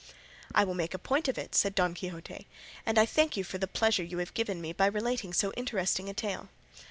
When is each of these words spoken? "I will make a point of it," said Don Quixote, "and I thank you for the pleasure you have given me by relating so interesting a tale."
"I 0.55 0.63
will 0.63 0.73
make 0.73 0.95
a 0.95 0.97
point 0.97 1.27
of 1.27 1.37
it," 1.37 1.53
said 1.53 1.75
Don 1.75 1.93
Quixote, 1.93 2.47
"and 2.87 2.97
I 2.97 3.05
thank 3.05 3.37
you 3.37 3.43
for 3.43 3.59
the 3.59 3.67
pleasure 3.67 4.01
you 4.03 4.17
have 4.17 4.33
given 4.33 4.59
me 4.59 4.73
by 4.73 4.87
relating 4.87 5.31
so 5.31 5.53
interesting 5.55 6.09
a 6.09 6.13
tale." 6.15 6.49